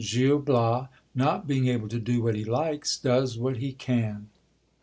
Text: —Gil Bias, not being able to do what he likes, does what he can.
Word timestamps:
—Gil 0.01 0.39
Bias, 0.39 0.87
not 1.13 1.45
being 1.45 1.67
able 1.67 1.87
to 1.87 1.99
do 1.99 2.23
what 2.23 2.33
he 2.33 2.43
likes, 2.43 2.97
does 2.97 3.37
what 3.37 3.57
he 3.57 3.71
can. 3.71 4.29